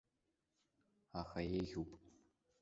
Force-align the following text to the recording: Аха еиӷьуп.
Аха 1.19 1.39
еиӷьуп. 1.57 1.89